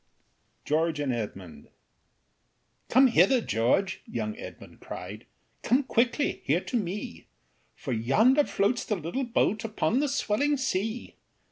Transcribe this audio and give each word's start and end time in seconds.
GEORGE 0.65 0.99
AND 0.99 1.13
EDMUND. 1.13 1.67
"Come 2.89 3.05
hither, 3.05 3.39
George," 3.39 4.01
young 4.07 4.35
Edmund 4.35 4.79
cried, 4.79 5.27
"Come 5.61 5.83
quickly 5.83 6.41
here 6.43 6.61
to 6.61 6.75
me, 6.75 7.27
For 7.75 7.93
yonder 7.93 8.45
floats 8.45 8.83
the 8.83 8.95
little 8.95 9.25
boat, 9.25 9.63
Upon 9.63 9.99
the 9.99 10.09
swelling 10.09 10.57
sea. 10.57 11.17